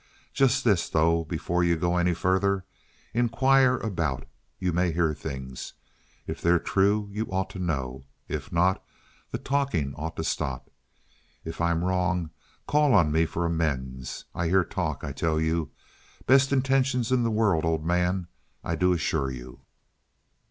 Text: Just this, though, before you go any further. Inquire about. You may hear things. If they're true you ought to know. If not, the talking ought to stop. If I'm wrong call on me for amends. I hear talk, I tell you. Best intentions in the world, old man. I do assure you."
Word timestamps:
Just 0.33 0.63
this, 0.63 0.89
though, 0.89 1.23
before 1.25 1.63
you 1.63 1.75
go 1.77 1.95
any 1.95 2.15
further. 2.15 2.65
Inquire 3.13 3.77
about. 3.77 4.25
You 4.57 4.73
may 4.73 4.91
hear 4.91 5.13
things. 5.13 5.73
If 6.25 6.41
they're 6.41 6.57
true 6.57 7.07
you 7.11 7.27
ought 7.27 7.51
to 7.51 7.59
know. 7.59 8.05
If 8.27 8.51
not, 8.51 8.83
the 9.29 9.37
talking 9.37 9.93
ought 9.93 10.15
to 10.15 10.23
stop. 10.23 10.71
If 11.45 11.61
I'm 11.61 11.83
wrong 11.83 12.31
call 12.67 12.95
on 12.95 13.11
me 13.11 13.27
for 13.27 13.45
amends. 13.45 14.25
I 14.33 14.47
hear 14.47 14.63
talk, 14.63 15.03
I 15.03 15.11
tell 15.11 15.39
you. 15.39 15.69
Best 16.25 16.51
intentions 16.51 17.11
in 17.11 17.21
the 17.21 17.29
world, 17.29 17.63
old 17.63 17.85
man. 17.85 18.25
I 18.63 18.73
do 18.73 18.93
assure 18.93 19.29
you." 19.29 19.59